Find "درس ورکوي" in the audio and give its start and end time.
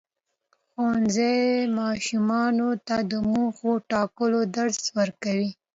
4.57-5.51